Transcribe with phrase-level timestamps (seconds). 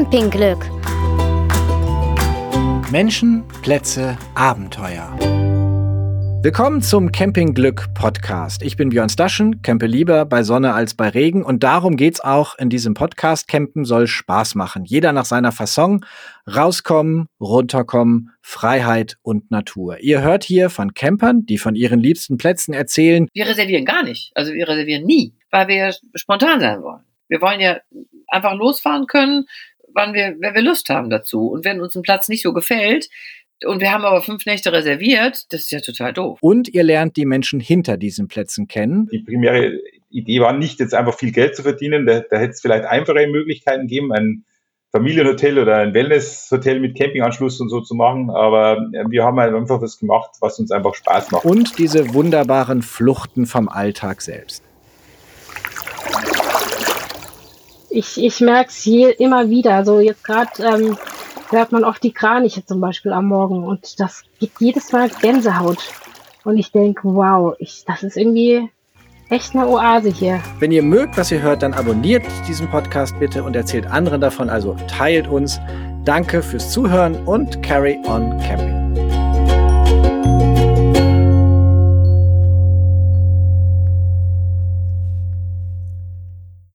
[0.00, 0.64] Campingglück.
[2.90, 5.14] Menschen, Plätze, Abenteuer.
[6.42, 8.62] Willkommen zum Campingglück Podcast.
[8.62, 12.56] Ich bin Björn Staschen, campe lieber bei Sonne als bei Regen und darum geht's auch
[12.56, 13.46] in diesem Podcast.
[13.46, 14.86] Campen soll Spaß machen.
[14.86, 16.02] Jeder nach seiner Fasson.
[16.46, 19.98] Rauskommen, runterkommen, Freiheit und Natur.
[19.98, 23.28] Ihr hört hier von Campern, die von ihren liebsten Plätzen erzählen.
[23.34, 24.32] Wir reservieren gar nicht.
[24.34, 27.04] Also wir reservieren nie, weil wir spontan sein wollen.
[27.28, 27.76] Wir wollen ja
[28.28, 29.44] einfach losfahren können,
[29.94, 31.48] wann wir, wenn wir Lust haben dazu.
[31.48, 33.08] Und wenn uns ein Platz nicht so gefällt,
[33.66, 36.38] und wir haben aber fünf Nächte reserviert, das ist ja total doof.
[36.40, 39.08] Und ihr lernt die Menschen hinter diesen Plätzen kennen.
[39.12, 42.06] Die primäre Idee war nicht, jetzt einfach viel Geld zu verdienen.
[42.06, 44.44] Da, da hätte es vielleicht einfache Möglichkeiten gegeben, ein
[44.92, 48.30] Familienhotel oder ein Wellnesshotel mit Campinganschluss und so zu machen.
[48.30, 51.44] Aber wir haben halt einfach was gemacht, was uns einfach Spaß macht.
[51.44, 54.64] Und diese wunderbaren Fluchten vom Alltag selbst.
[57.90, 59.74] Ich, ich merke es immer wieder.
[59.74, 60.96] Also jetzt gerade ähm,
[61.50, 65.78] hört man oft die Kraniche zum Beispiel am Morgen und das gibt jedes Mal Gänsehaut.
[66.44, 68.70] Und ich denke, wow, ich, das ist irgendwie
[69.28, 70.40] echt eine Oase hier.
[70.58, 74.48] Wenn ihr mögt, was ihr hört, dann abonniert diesen Podcast bitte und erzählt anderen davon,
[74.48, 75.60] also teilt uns.
[76.04, 78.79] Danke fürs Zuhören und carry on camping.